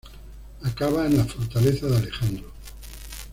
Acaba 0.63 1.05
en 1.05 1.15
la 1.15 1.25
Fortaleza 1.25 1.85
de 1.85 1.97
Alejandro. 1.97 2.51